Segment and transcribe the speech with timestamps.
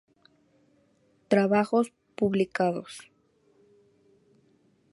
[1.27, 3.07] Trabajos publicados